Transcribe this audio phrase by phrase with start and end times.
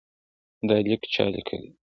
[0.67, 1.69] دا لیک چا لیکلی دی؟